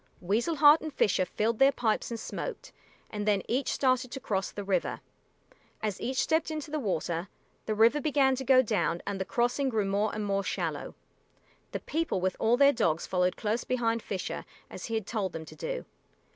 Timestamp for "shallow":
10.43-10.95